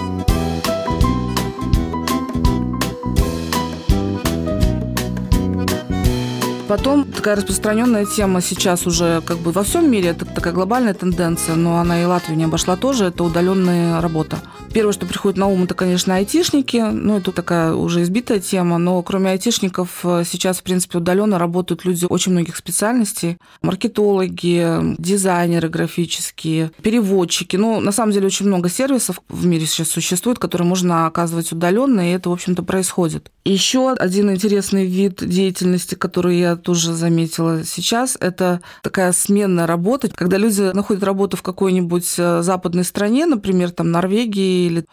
Потом 6.70 7.04
такая 7.04 7.36
распространенная 7.36 8.06
тема 8.06 8.42
сейчас 8.42 8.86
уже 8.86 9.22
как 9.26 9.38
бы 9.38 9.52
во 9.52 9.64
всем 9.64 9.90
мире, 9.90 10.10
это 10.10 10.24
такая 10.24 10.54
глобальная 10.54 10.94
тенденция, 10.94 11.56
но 11.56 11.80
она 11.80 12.00
и 12.00 12.06
Латвию 12.06 12.38
не 12.38 12.44
обошла 12.44 12.76
тоже, 12.76 13.06
это 13.06 13.24
удаленная 13.24 14.00
работа. 14.02 14.38
Первое, 14.72 14.94
что 14.94 15.08
приходит 15.08 15.38
на 15.38 15.48
ум, 15.48 15.64
это, 15.64 15.74
конечно, 15.74 16.16
айтишники. 16.16 16.78
Ну, 16.78 17.18
это 17.18 17.32
такая 17.32 17.74
уже 17.74 18.04
избитая 18.04 18.40
тема, 18.40 18.78
но 18.78 19.02
кроме 19.02 19.32
айтишников 19.32 20.02
э, 20.04 20.24
сейчас, 20.26 20.60
в 20.60 20.64
принципе, 20.64 21.00
удаленно 21.00 21.40
работают 21.40 21.86
люди 21.86 22.06
очень 22.08 22.34
многих 22.34 22.56
специальностей. 22.56 23.38
Маркетологи, 23.64 24.96
дизайнеры 25.00 25.70
графические, 25.70 26.72
переводчики. 26.84 27.56
Ну, 27.56 27.80
на 27.80 27.92
самом 27.92 28.12
деле, 28.14 28.28
очень 28.28 28.46
много 28.46 28.70
сервисов 28.70 29.22
в 29.28 29.46
мире 29.48 29.66
сейчас 29.66 29.90
существует, 29.90 30.38
которые 30.38 30.68
можно 30.68 31.08
оказывать 31.08 31.52
удаленно, 31.52 32.08
и 32.08 32.14
это, 32.14 32.30
в 32.30 32.34
общем-то, 32.34 32.62
происходит. 32.62 33.32
Еще 33.46 33.92
один 33.92 34.30
интересный 34.30 34.86
вид 34.86 35.28
деятельности, 35.28 35.96
который 35.96 36.38
я 36.38 36.56
тоже 36.56 36.94
заметила 36.94 37.64
сейчас, 37.64 38.18
это 38.20 38.62
такая 38.84 39.14
сменная 39.14 39.66
работа, 39.66 40.10
когда 40.10 40.38
люди 40.38 40.62
находят 40.62 41.04
работу 41.04 41.38
в 41.38 41.42
какой-нибудь 41.42 42.14
э, 42.18 42.42
западной 42.44 42.84
стране, 42.84 43.26
например, 43.26 43.72
там 43.72 43.90
Норвегии 43.90 44.59
или 44.68 44.86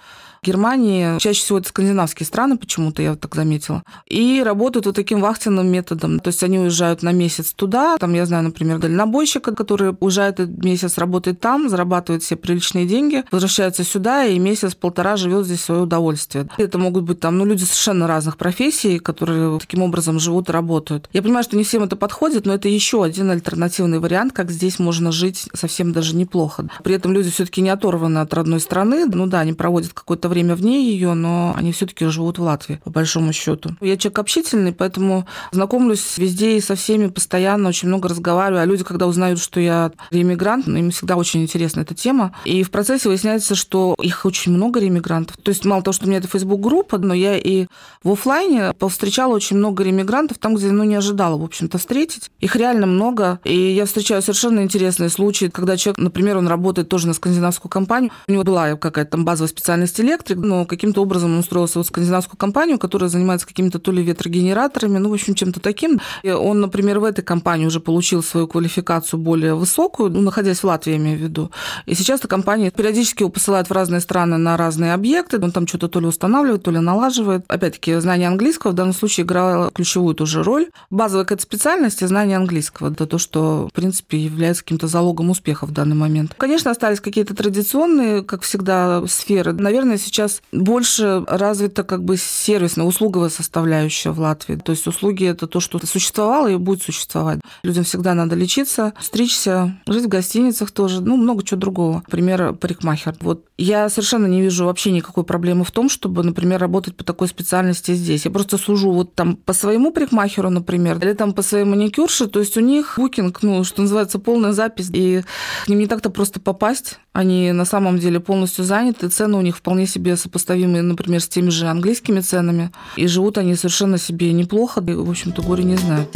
Германии, 0.46 1.18
чаще 1.18 1.40
всего 1.40 1.58
это 1.58 1.68
скандинавские 1.68 2.26
страны, 2.26 2.56
почему-то 2.56 3.02
я 3.02 3.16
так 3.16 3.34
заметила, 3.34 3.82
и 4.06 4.42
работают 4.44 4.86
вот 4.86 4.94
таким 4.94 5.20
вахтенным 5.20 5.66
методом. 5.66 6.20
То 6.20 6.28
есть 6.28 6.42
они 6.42 6.58
уезжают 6.58 7.02
на 7.02 7.12
месяц 7.12 7.52
туда, 7.52 7.96
там, 7.98 8.14
я 8.14 8.26
знаю, 8.26 8.44
например, 8.44 8.78
дальнобойщика, 8.78 9.54
который 9.54 9.94
уезжает 9.98 10.38
месяц, 10.38 10.98
работает 10.98 11.40
там, 11.40 11.68
зарабатывает 11.68 12.22
все 12.22 12.36
приличные 12.36 12.86
деньги, 12.86 13.24
возвращается 13.30 13.84
сюда 13.84 14.24
и 14.24 14.38
месяц-полтора 14.38 15.16
живет 15.16 15.46
здесь 15.46 15.62
свое 15.62 15.82
удовольствие. 15.82 16.48
Это 16.56 16.78
могут 16.78 17.04
быть 17.04 17.20
там, 17.20 17.38
ну, 17.38 17.44
люди 17.44 17.64
совершенно 17.64 18.06
разных 18.06 18.36
профессий, 18.36 18.98
которые 18.98 19.58
таким 19.58 19.82
образом 19.82 20.20
живут 20.20 20.48
и 20.48 20.52
работают. 20.52 21.08
Я 21.12 21.22
понимаю, 21.22 21.44
что 21.44 21.56
не 21.56 21.64
всем 21.64 21.82
это 21.82 21.96
подходит, 21.96 22.46
но 22.46 22.54
это 22.54 22.68
еще 22.68 23.02
один 23.02 23.30
альтернативный 23.30 23.98
вариант, 23.98 24.32
как 24.32 24.50
здесь 24.50 24.78
можно 24.78 25.10
жить 25.12 25.48
совсем 25.54 25.92
даже 25.92 26.14
неплохо. 26.14 26.68
При 26.84 26.94
этом 26.94 27.12
люди 27.12 27.30
все-таки 27.30 27.60
не 27.62 27.70
оторваны 27.70 28.18
от 28.18 28.32
родной 28.32 28.60
страны. 28.60 29.06
Ну 29.06 29.26
да, 29.26 29.40
они 29.40 29.52
проводят 29.52 29.92
какое-то 29.92 30.28
время 30.28 30.35
время 30.36 30.54
вне 30.54 30.84
ее, 30.84 31.14
но 31.14 31.54
они 31.56 31.72
все-таки 31.72 32.04
живут 32.06 32.38
в 32.38 32.42
Латвии, 32.42 32.78
по 32.84 32.90
большому 32.90 33.32
счету. 33.32 33.70
Я 33.80 33.96
человек 33.96 34.18
общительный, 34.18 34.72
поэтому 34.72 35.26
знакомлюсь 35.50 36.18
везде 36.18 36.58
и 36.58 36.60
со 36.60 36.74
всеми 36.74 37.08
постоянно, 37.08 37.70
очень 37.70 37.88
много 37.88 38.08
разговариваю. 38.08 38.62
А 38.62 38.66
люди, 38.66 38.84
когда 38.84 39.06
узнают, 39.06 39.40
что 39.40 39.60
я 39.60 39.92
реиммигрант, 40.10 40.68
им 40.68 40.90
всегда 40.90 41.16
очень 41.16 41.42
интересна 41.42 41.80
эта 41.80 41.94
тема. 41.94 42.34
И 42.44 42.62
в 42.62 42.70
процессе 42.70 43.08
выясняется, 43.08 43.54
что 43.54 43.94
их 44.02 44.26
очень 44.26 44.52
много 44.52 44.78
реиммигрантов. 44.78 45.38
То 45.38 45.48
есть 45.50 45.64
мало 45.64 45.82
того, 45.82 45.94
что 45.94 46.04
у 46.04 46.08
меня 46.08 46.18
это 46.18 46.28
Facebook-группа, 46.28 46.98
но 46.98 47.14
я 47.14 47.38
и 47.38 47.66
в 48.04 48.10
офлайне 48.10 48.74
повстречала 48.78 49.34
очень 49.34 49.56
много 49.56 49.84
реиммигрантов 49.84 50.36
там, 50.36 50.54
где 50.54 50.70
ну, 50.70 50.84
не 50.84 50.96
ожидала, 50.96 51.38
в 51.38 51.44
общем-то, 51.44 51.78
встретить. 51.78 52.30
Их 52.40 52.56
реально 52.56 52.86
много. 52.86 53.40
И 53.44 53.56
я 53.56 53.86
встречаю 53.86 54.20
совершенно 54.20 54.60
интересные 54.60 55.08
случаи, 55.08 55.46
когда 55.46 55.78
человек, 55.78 55.98
например, 55.98 56.36
он 56.36 56.46
работает 56.46 56.90
тоже 56.90 57.06
на 57.06 57.14
скандинавскую 57.14 57.70
компанию, 57.70 58.10
у 58.28 58.32
него 58.32 58.44
была 58.44 58.76
какая-то 58.76 59.12
там 59.12 59.24
базовая 59.24 59.48
специальность 59.48 59.98
электрик, 60.26 60.38
но 60.38 60.64
каким-то 60.64 61.02
образом 61.02 61.32
он 61.32 61.38
устроился 61.38 61.80
в 61.80 61.84
скандинавскую 61.84 62.36
компанию, 62.36 62.78
которая 62.78 63.08
занимается 63.08 63.46
какими-то 63.46 63.78
то 63.78 63.92
ли 63.92 64.02
ветрогенераторами, 64.02 64.98
ну, 64.98 65.10
в 65.10 65.14
общем, 65.14 65.34
чем-то 65.34 65.60
таким. 65.60 66.00
И 66.22 66.30
он, 66.30 66.60
например, 66.60 66.98
в 66.98 67.04
этой 67.04 67.22
компании 67.22 67.66
уже 67.66 67.80
получил 67.80 68.22
свою 68.22 68.46
квалификацию 68.46 69.20
более 69.20 69.54
высокую, 69.54 70.10
ну, 70.10 70.20
находясь 70.20 70.62
в 70.62 70.64
Латвии, 70.64 70.92
я 70.92 70.96
имею 70.96 71.18
в 71.18 71.22
виду. 71.22 71.50
И 71.86 71.94
сейчас 71.94 72.20
эта 72.20 72.28
компания 72.28 72.70
периодически 72.70 73.22
его 73.22 73.30
посылает 73.30 73.68
в 73.68 73.72
разные 73.72 74.00
страны 74.00 74.36
на 74.36 74.56
разные 74.56 74.94
объекты, 74.94 75.40
он 75.42 75.52
там 75.52 75.66
что-то 75.66 75.88
то 75.88 76.00
ли 76.00 76.06
устанавливает, 76.06 76.62
то 76.62 76.70
ли 76.70 76.78
налаживает. 76.78 77.44
Опять-таки, 77.48 77.94
знание 77.96 78.28
английского 78.28 78.72
в 78.72 78.74
данном 78.74 78.94
случае 78.94 79.24
играло 79.24 79.70
ключевую 79.70 80.14
тоже 80.14 80.42
роль. 80.42 80.68
Базовая 80.90 81.24
какая-то 81.24 81.42
специальность 81.42 82.02
и 82.02 82.06
знание 82.06 82.36
английского. 82.36 82.90
Это 82.90 83.06
то, 83.06 83.18
что, 83.18 83.68
в 83.68 83.74
принципе, 83.74 84.18
является 84.18 84.62
каким-то 84.62 84.86
залогом 84.86 85.30
успеха 85.30 85.66
в 85.66 85.72
данный 85.72 85.96
момент. 85.96 86.34
Конечно, 86.36 86.70
остались 86.70 87.00
какие-то 87.00 87.34
традиционные, 87.34 88.22
как 88.22 88.42
всегда, 88.42 89.02
сферы. 89.06 89.52
Наверное, 89.52 89.98
сейчас 90.06 90.42
больше 90.52 91.24
развита 91.26 91.82
как 91.84 92.04
бы 92.04 92.16
сервисная, 92.16 92.86
услуговая 92.86 93.28
составляющая 93.28 94.10
в 94.10 94.20
Латвии. 94.20 94.56
То 94.56 94.72
есть 94.72 94.86
услуги– 94.86 95.24
это 95.26 95.46
то, 95.46 95.60
что 95.60 95.84
существовало 95.84 96.48
и 96.48 96.56
будет 96.56 96.82
существовать. 96.82 97.40
Людям 97.62 97.84
всегда 97.84 98.14
надо 98.14 98.36
лечиться, 98.36 98.92
стричься, 99.00 99.78
жить 99.86 100.04
в 100.04 100.08
гостиницах 100.08 100.70
тоже, 100.70 101.00
ну, 101.00 101.16
много 101.16 101.44
чего 101.44 101.60
другого. 101.60 102.02
Например, 102.06 102.52
парикмахер. 102.52 103.16
Вот 103.20 103.46
я 103.58 103.88
совершенно 103.88 104.26
не 104.26 104.42
вижу 104.42 104.66
вообще 104.66 104.90
никакой 104.92 105.24
проблемы 105.24 105.64
в 105.64 105.70
том, 105.70 105.88
чтобы, 105.88 106.22
например, 106.22 106.60
работать 106.60 106.96
по 106.96 107.04
такой 107.04 107.28
специальности 107.28 107.94
здесь. 107.94 108.24
Я 108.24 108.30
просто 108.30 108.58
служу 108.58 108.92
вот 108.92 109.14
там 109.14 109.36
по 109.36 109.52
своему 109.52 109.92
парикмахеру, 109.92 110.50
например, 110.50 110.98
или 110.98 111.12
там 111.12 111.32
по 111.32 111.42
своей 111.42 111.64
маникюрше, 111.64 112.26
то 112.26 112.40
есть 112.40 112.56
у 112.56 112.60
них 112.60 112.94
букинг, 112.96 113.42
ну, 113.42 113.64
что 113.64 113.82
называется, 113.82 114.18
полная 114.18 114.52
запись, 114.52 114.90
и 114.92 115.22
к 115.64 115.68
ним 115.68 115.78
не 115.78 115.86
так-то 115.86 116.10
просто 116.10 116.40
попасть. 116.40 116.98
Они 117.16 117.50
на 117.52 117.64
самом 117.64 117.98
деле 117.98 118.20
полностью 118.20 118.62
заняты, 118.62 119.08
цены 119.08 119.38
у 119.38 119.40
них 119.40 119.56
вполне 119.56 119.86
себе 119.86 120.18
сопоставимые, 120.18 120.82
например, 120.82 121.22
с 121.22 121.26
теми 121.26 121.48
же 121.48 121.66
английскими 121.66 122.20
ценами, 122.20 122.72
и 122.96 123.06
живут 123.06 123.38
они 123.38 123.54
совершенно 123.54 123.96
себе 123.96 124.34
неплохо, 124.34 124.82
и, 124.86 124.92
в 124.92 125.08
общем-то, 125.08 125.40
горе 125.40 125.64
не 125.64 125.76
знают. 125.76 126.14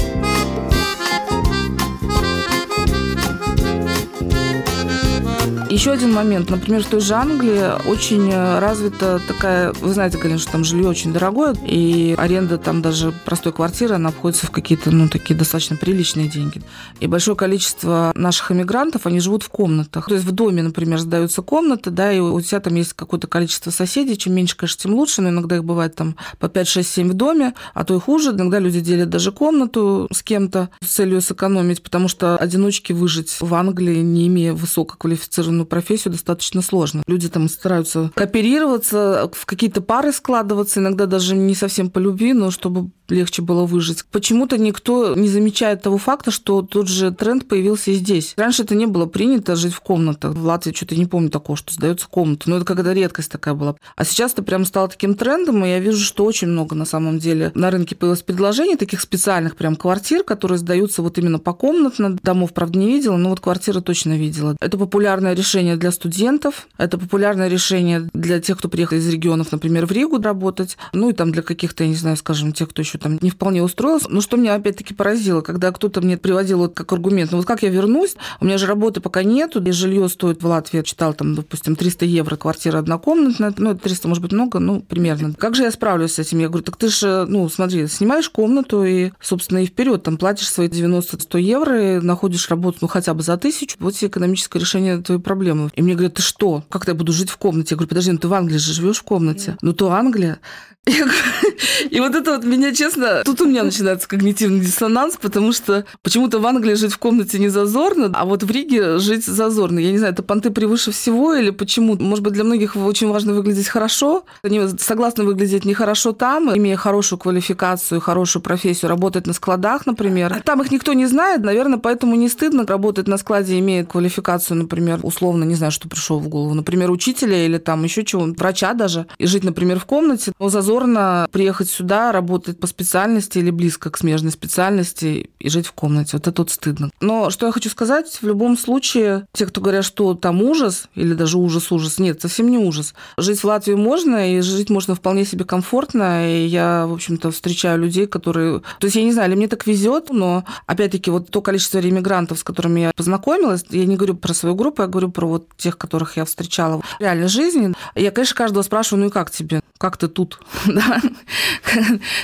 Еще 5.80 5.92
один 5.92 6.12
момент. 6.12 6.50
Например, 6.50 6.84
в 6.84 6.88
той 6.88 7.00
же 7.00 7.14
Англии 7.14 7.88
очень 7.88 8.30
э, 8.30 8.58
развита 8.58 9.18
такая... 9.26 9.72
Вы 9.80 9.94
знаете, 9.94 10.18
конечно, 10.18 10.42
что 10.42 10.52
там 10.52 10.62
жилье 10.62 10.86
очень 10.86 11.10
дорогое, 11.10 11.56
и 11.66 12.14
аренда 12.18 12.58
там 12.58 12.82
даже 12.82 13.14
простой 13.24 13.54
квартиры, 13.54 13.94
она 13.94 14.10
обходится 14.10 14.46
в 14.46 14.50
какие-то, 14.50 14.90
ну, 14.90 15.08
такие 15.08 15.34
достаточно 15.34 15.76
приличные 15.76 16.28
деньги. 16.28 16.60
И 16.98 17.06
большое 17.06 17.34
количество 17.34 18.12
наших 18.14 18.52
иммигрантов, 18.52 19.06
они 19.06 19.20
живут 19.20 19.42
в 19.42 19.48
комнатах. 19.48 20.06
То 20.06 20.16
есть 20.16 20.26
в 20.26 20.32
доме, 20.32 20.62
например, 20.62 20.98
сдаются 20.98 21.40
комнаты, 21.40 21.88
да, 21.88 22.12
и 22.12 22.18
у 22.18 22.38
тебя 22.42 22.60
там 22.60 22.74
есть 22.74 22.92
какое-то 22.92 23.26
количество 23.26 23.70
соседей. 23.70 24.18
Чем 24.18 24.34
меньше, 24.34 24.58
конечно, 24.58 24.82
тем 24.82 24.92
лучше, 24.92 25.22
но 25.22 25.30
иногда 25.30 25.56
их 25.56 25.64
бывает 25.64 25.94
там 25.94 26.14
по 26.38 26.50
5, 26.50 26.68
6, 26.68 26.90
7 26.90 27.08
в 27.08 27.14
доме, 27.14 27.54
а 27.72 27.84
то 27.84 27.96
и 27.96 27.98
хуже. 27.98 28.32
Иногда 28.32 28.58
люди 28.58 28.80
делят 28.80 29.08
даже 29.08 29.32
комнату 29.32 30.08
с 30.12 30.22
кем-то 30.22 30.68
с 30.84 30.88
целью 30.88 31.22
сэкономить, 31.22 31.82
потому 31.82 32.08
что 32.08 32.36
одиночки 32.36 32.92
выжить 32.92 33.34
в 33.40 33.54
Англии, 33.54 34.00
не 34.02 34.26
имея 34.26 34.52
высококвалифицированного 34.52 35.60
определенную 35.60 35.66
профессию 35.70 36.12
достаточно 36.12 36.60
сложно. 36.60 37.02
Люди 37.06 37.30
там 37.30 37.48
стараются 37.48 38.10
кооперироваться, 38.14 39.30
в 39.32 39.46
какие-то 39.46 39.80
пары 39.80 40.12
складываться, 40.12 40.80
иногда 40.80 41.06
даже 41.06 41.34
не 41.34 41.54
совсем 41.54 41.90
по 41.90 41.98
любви, 41.98 42.34
но 42.34 42.50
чтобы 42.50 42.90
легче 43.10 43.42
было 43.42 43.64
выжить. 43.64 44.04
Почему-то 44.10 44.58
никто 44.58 45.14
не 45.14 45.28
замечает 45.28 45.82
того 45.82 45.98
факта, 45.98 46.30
что 46.30 46.62
тот 46.62 46.88
же 46.88 47.10
тренд 47.10 47.48
появился 47.48 47.90
и 47.90 47.94
здесь. 47.94 48.34
Раньше 48.36 48.62
это 48.62 48.74
не 48.74 48.86
было 48.86 49.06
принято 49.06 49.56
жить 49.56 49.74
в 49.74 49.80
комнатах. 49.80 50.34
В 50.34 50.44
Латвии 50.44 50.72
что-то 50.72 50.96
не 50.96 51.06
помню 51.06 51.30
такого, 51.30 51.56
что 51.56 51.72
сдается 51.72 52.06
комната. 52.08 52.48
Но 52.48 52.56
это 52.56 52.64
когда 52.64 52.94
редкость 52.94 53.30
такая 53.30 53.54
была. 53.54 53.76
А 53.96 54.04
сейчас 54.04 54.32
это 54.32 54.42
прям 54.42 54.64
стало 54.64 54.88
таким 54.88 55.14
трендом, 55.14 55.64
и 55.64 55.68
я 55.68 55.78
вижу, 55.80 56.04
что 56.04 56.24
очень 56.24 56.48
много 56.48 56.74
на 56.74 56.84
самом 56.84 57.18
деле 57.18 57.52
на 57.54 57.70
рынке 57.70 57.94
появилось 57.94 58.22
предложений 58.22 58.76
таких 58.76 59.00
специальных 59.00 59.56
прям 59.56 59.76
квартир, 59.76 60.24
которые 60.24 60.58
сдаются 60.58 61.02
вот 61.02 61.18
именно 61.18 61.38
по 61.38 61.52
комнатно. 61.52 62.16
Домов, 62.22 62.52
правда, 62.52 62.78
не 62.78 62.86
видела, 62.86 63.16
но 63.16 63.30
вот 63.30 63.40
квартиры 63.40 63.80
точно 63.80 64.16
видела. 64.16 64.56
Это 64.60 64.78
популярное 64.78 65.34
решение 65.34 65.76
для 65.76 65.90
студентов, 65.90 66.68
это 66.78 66.98
популярное 66.98 67.48
решение 67.48 68.08
для 68.14 68.40
тех, 68.40 68.58
кто 68.58 68.68
приехал 68.68 68.96
из 68.96 69.08
регионов, 69.08 69.52
например, 69.52 69.86
в 69.86 69.92
Ригу 69.92 70.20
работать, 70.20 70.76
ну 70.92 71.10
и 71.10 71.12
там 71.12 71.32
для 71.32 71.42
каких-то, 71.42 71.84
я 71.84 71.90
не 71.90 71.96
знаю, 71.96 72.16
скажем, 72.16 72.52
тех, 72.52 72.68
кто 72.68 72.82
еще 72.82 72.98
там 73.00 73.18
не 73.20 73.30
вполне 73.30 73.62
устроился. 73.62 74.06
Но 74.08 74.20
что 74.20 74.36
меня 74.36 74.54
опять-таки 74.54 74.94
поразило, 74.94 75.40
когда 75.40 75.72
кто-то 75.72 76.00
мне 76.00 76.16
приводил 76.16 76.58
вот 76.58 76.74
как 76.74 76.92
аргумент, 76.92 77.32
ну 77.32 77.38
вот 77.38 77.46
как 77.46 77.62
я 77.62 77.68
вернусь, 77.70 78.16
у 78.40 78.44
меня 78.44 78.58
же 78.58 78.66
работы 78.66 79.00
пока 79.00 79.22
нету, 79.22 79.62
и 79.62 79.72
жилье 79.72 80.08
стоит 80.08 80.42
в 80.42 80.46
Латвии, 80.46 80.78
я 80.78 80.82
читал 80.82 81.14
там, 81.14 81.34
допустим, 81.34 81.76
300 81.76 82.04
евро 82.04 82.36
квартира 82.36 82.78
однокомнатная, 82.78 83.54
ну 83.56 83.74
300 83.76 84.08
может 84.08 84.22
быть 84.22 84.32
много, 84.32 84.58
ну 84.58 84.80
примерно. 84.80 85.32
Как 85.34 85.54
же 85.54 85.62
я 85.62 85.70
справлюсь 85.70 86.14
с 86.14 86.18
этим? 86.18 86.38
Я 86.40 86.48
говорю, 86.48 86.64
так 86.64 86.76
ты 86.76 86.88
же, 86.88 87.24
ну 87.28 87.48
смотри, 87.48 87.86
снимаешь 87.86 88.28
комнату 88.28 88.84
и, 88.84 89.12
собственно, 89.20 89.62
и 89.62 89.66
вперед 89.66 90.02
там 90.02 90.16
платишь 90.16 90.50
свои 90.50 90.68
90-100 90.68 91.40
евро, 91.40 91.96
и 91.96 92.00
находишь 92.00 92.48
работу, 92.50 92.78
ну 92.82 92.88
хотя 92.88 93.14
бы 93.14 93.22
за 93.22 93.36
тысячу, 93.36 93.76
вот 93.80 93.94
тебе 93.94 94.08
экономическое 94.08 94.58
решение 94.58 94.98
твоей 94.98 95.20
проблемы. 95.20 95.70
И 95.74 95.82
мне 95.82 95.94
говорят, 95.94 96.14
ты 96.14 96.22
что? 96.22 96.64
Как 96.68 96.86
я 96.88 96.94
буду 96.94 97.12
жить 97.12 97.30
в 97.30 97.36
комнате? 97.36 97.68
Я 97.70 97.76
говорю, 97.76 97.88
подожди, 97.88 98.12
ну 98.12 98.18
ты 98.18 98.28
в 98.28 98.34
Англии 98.34 98.58
же 98.58 98.72
живешь 98.72 98.98
в 98.98 99.02
комнате. 99.02 99.56
Ну 99.62 99.72
то 99.72 99.92
Англия. 99.92 100.40
И 101.90 102.00
вот 102.00 102.14
это 102.14 102.36
вот 102.36 102.44
меня, 102.44 102.74
честно, 102.74 102.89
тут 103.24 103.40
у 103.40 103.46
меня 103.46 103.62
начинается 103.62 104.08
когнитивный 104.08 104.60
диссонанс, 104.60 105.16
потому 105.20 105.52
что 105.52 105.84
почему-то 106.02 106.38
в 106.38 106.46
Англии 106.46 106.74
жить 106.74 106.92
в 106.92 106.98
комнате 106.98 107.38
не 107.38 107.48
зазорно, 107.48 108.10
а 108.14 108.24
вот 108.24 108.42
в 108.42 108.50
Риге 108.50 108.98
жить 108.98 109.24
зазорно. 109.24 109.78
Я 109.78 109.92
не 109.92 109.98
знаю, 109.98 110.12
это 110.12 110.22
понты 110.22 110.50
превыше 110.50 110.90
всего 110.90 111.34
или 111.34 111.50
почему? 111.50 111.96
Может 111.96 112.24
быть, 112.24 112.32
для 112.32 112.44
многих 112.44 112.76
очень 112.76 113.08
важно 113.08 113.34
выглядеть 113.34 113.68
хорошо. 113.68 114.24
Они 114.42 114.60
согласны 114.78 115.24
выглядеть 115.24 115.64
нехорошо 115.64 116.12
там, 116.12 116.56
имея 116.56 116.76
хорошую 116.76 117.18
квалификацию, 117.18 118.00
хорошую 118.00 118.42
профессию, 118.42 118.88
работать 118.88 119.26
на 119.26 119.32
складах, 119.32 119.86
например. 119.86 120.32
А 120.32 120.40
там 120.40 120.62
их 120.62 120.70
никто 120.70 120.92
не 120.92 121.06
знает, 121.06 121.42
наверное, 121.42 121.78
поэтому 121.78 122.14
не 122.14 122.28
стыдно 122.28 122.66
работать 122.66 123.06
на 123.06 123.18
складе, 123.18 123.58
имея 123.58 123.84
квалификацию, 123.84 124.56
например, 124.56 125.00
условно, 125.02 125.44
не 125.44 125.54
знаю, 125.54 125.72
что 125.72 125.88
пришло 125.88 126.18
в 126.18 126.28
голову, 126.28 126.54
например, 126.54 126.90
учителя 126.90 127.44
или 127.44 127.58
там 127.58 127.84
еще 127.84 128.04
чего, 128.04 128.24
врача 128.36 128.74
даже, 128.74 129.06
и 129.18 129.26
жить, 129.26 129.44
например, 129.44 129.78
в 129.78 129.84
комнате. 129.84 130.32
Но 130.38 130.48
зазор 130.48 130.80
зазорно 130.80 131.28
приехать 131.32 131.68
сюда, 131.68 132.12
работать 132.12 132.58
по 132.58 132.66
специальности 132.70 133.38
или 133.38 133.50
близко 133.50 133.90
к 133.90 133.98
смежной 133.98 134.32
специальности 134.32 135.30
и 135.38 135.48
жить 135.50 135.66
в 135.66 135.72
комнате. 135.72 136.16
Вот 136.16 136.26
это 136.26 136.42
вот 136.42 136.50
стыдно. 136.50 136.90
Но 137.00 137.30
что 137.30 137.46
я 137.46 137.52
хочу 137.52 137.68
сказать, 137.68 138.18
в 138.20 138.26
любом 138.26 138.56
случае, 138.56 139.26
те, 139.32 139.46
кто 139.46 139.60
говорят, 139.60 139.84
что 139.84 140.14
там 140.14 140.42
ужас, 140.42 140.88
или 140.94 141.14
даже 141.14 141.38
ужас-ужас, 141.38 141.98
нет, 141.98 142.20
совсем 142.22 142.50
не 142.50 142.58
ужас. 142.58 142.94
Жить 143.16 143.40
в 143.40 143.44
Латвии 143.44 143.74
можно, 143.74 144.36
и 144.36 144.40
жить 144.40 144.70
можно 144.70 144.94
вполне 144.94 145.24
себе 145.24 145.44
комфортно, 145.44 146.30
и 146.30 146.46
я, 146.46 146.86
в 146.86 146.92
общем-то, 146.92 147.30
встречаю 147.30 147.78
людей, 147.78 148.06
которые... 148.06 148.60
То 148.78 148.86
есть 148.86 148.96
я 148.96 149.04
не 149.04 149.12
знаю, 149.12 149.28
или 149.30 149.36
мне 149.36 149.48
так 149.48 149.66
везет, 149.66 150.10
но, 150.10 150.44
опять-таки, 150.66 151.10
вот 151.10 151.30
то 151.30 151.42
количество 151.42 151.78
ремигрантов, 151.78 152.38
с 152.38 152.44
которыми 152.44 152.80
я 152.80 152.92
познакомилась, 152.94 153.64
я 153.70 153.84
не 153.84 153.96
говорю 153.96 154.14
про 154.14 154.34
свою 154.34 154.54
группу, 154.54 154.82
я 154.82 154.88
говорю 154.88 155.10
про 155.10 155.26
вот 155.26 155.48
тех, 155.56 155.76
которых 155.76 156.16
я 156.16 156.24
встречала 156.24 156.80
в 156.80 157.00
реальной 157.00 157.28
жизни. 157.28 157.74
Я, 157.94 158.10
конечно, 158.10 158.36
каждого 158.36 158.62
спрашиваю, 158.62 159.02
ну 159.02 159.08
и 159.08 159.12
как 159.12 159.30
тебе? 159.30 159.62
Как 159.80 159.96
ты 159.96 160.08
тут? 160.08 160.38
да? 160.66 161.00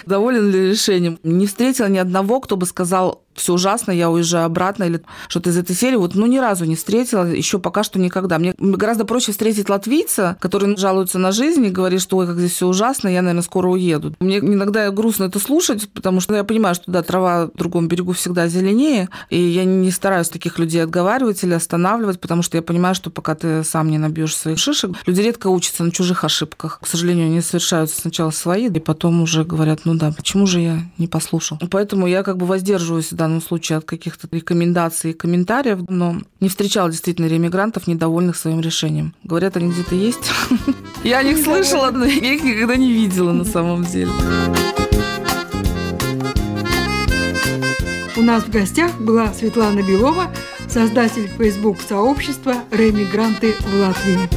доволен 0.05 0.51
ли 0.51 0.69
решением. 0.73 1.19
Не 1.23 1.47
встретила 1.47 1.87
ни 1.87 1.97
одного, 1.97 2.41
кто 2.41 2.59
бы 2.59 2.67
сказал, 2.67 3.25
все 3.37 3.55
ужасно, 3.55 3.93
я 3.93 4.11
уезжаю 4.11 4.47
обратно, 4.47 4.85
или 4.85 5.03
что-то 5.29 5.51
из 5.51 5.59
этой 5.59 5.77
серии. 5.77 5.97
Вот, 5.97 6.15
ну, 6.15 6.27
ни 6.27 6.39
разу 6.39 6.65
не 6.65 6.77
встретила, 6.77 7.25
еще 7.25 7.59
пока 7.59 7.83
что 7.83 7.99
никогда. 7.99 8.39
Мне 8.39 8.55
гораздо 8.59 9.05
проще 9.05 9.33
встретить 9.33 9.69
латвийца, 9.69 10.37
который 10.41 10.77
жалуется 10.77 11.19
на 11.19 11.33
жизнь 11.33 11.65
и 11.65 11.71
говорит, 11.71 12.01
что 12.01 12.17
ой, 12.19 12.27
как 12.27 12.39
здесь 12.39 12.53
все 12.53 12.67
ужасно, 12.67 13.09
я, 13.09 13.23
наверное, 13.23 13.43
скоро 13.43 13.69
уеду. 13.69 14.15
Мне 14.21 14.39
иногда 14.39 14.91
грустно 14.91 15.25
это 15.25 15.39
слушать, 15.39 15.89
потому 15.91 16.21
что 16.21 16.33
ну, 16.33 16.39
я 16.39 16.45
понимаю, 16.45 16.75
что 16.75 16.91
да, 16.91 17.03
трава 17.03 17.47
в 17.47 17.57
другом 17.57 17.89
берегу 17.89 18.13
всегда 18.13 18.49
зеленее, 18.49 19.09
и 19.31 19.41
я 19.41 19.65
не 19.65 19.91
стараюсь 19.91 20.29
таких 20.29 20.59
людей 20.59 20.83
отговаривать 20.83 21.43
или 21.45 21.55
останавливать, 21.55 22.21
потому 22.21 22.43
что 22.43 22.57
я 22.57 22.63
понимаю, 22.63 22.95
что 22.95 23.11
пока 23.11 23.35
ты 23.35 23.65
сам 23.65 23.91
не 23.91 23.99
набьешь 23.99 24.35
своих 24.35 24.59
шишек, 24.59 24.93
люди 25.07 25.21
редко 25.21 25.49
учатся 25.49 25.85
на 25.85 25.91
чужих 25.91 26.25
ошибках. 26.25 26.81
К 26.83 26.87
сожалению, 26.87 27.27
они 27.27 27.41
совершаются 27.41 28.01
сначала 28.01 28.31
свои, 28.31 28.67
и 28.67 28.81
потом 28.81 29.23
уже 29.23 29.45
говорят, 29.45 29.81
ну 29.85 29.95
да, 29.95 30.13
почему 30.13 30.47
же 30.47 30.61
я 30.61 30.79
не 30.99 31.07
послушал. 31.07 31.59
Поэтому 31.71 32.07
я 32.07 32.23
как 32.23 32.37
бы 32.37 32.47
воздерживаюсь 32.47 33.13
в 33.13 33.17
данном 33.27 33.43
случае 33.43 33.79
от 33.79 33.85
каких-то 33.85 34.29
рекомендаций 34.31 35.11
и 35.11 35.15
комментариев, 35.15 35.81
но 35.89 36.17
не 36.41 36.49
встречала 36.49 36.91
действительно 36.91 37.27
ремигрантов, 37.27 37.89
недовольных 37.89 38.37
своим 38.37 38.61
решением. 38.61 39.15
Говорят, 39.25 39.57
они 39.57 39.71
где-то 39.73 39.97
есть. 39.97 40.31
Я 41.05 41.19
о 41.19 41.23
них 41.25 41.43
слышала, 41.43 41.91
но 41.91 42.05
я 42.05 42.35
их 42.35 42.43
никогда 42.43 42.77
не 42.77 42.93
видела 42.93 43.33
на 43.33 43.45
самом 43.45 43.85
деле. 43.85 44.11
У 48.17 48.23
нас 48.23 48.45
в 48.45 48.51
гостях 48.51 48.99
была 49.01 49.33
Светлана 49.33 49.83
Белова, 49.83 50.31
создатель 50.69 51.29
Facebook-сообщества 51.37 52.55
«Ремигранты 52.71 53.55
в 53.61 53.75
Латвии». 53.75 54.29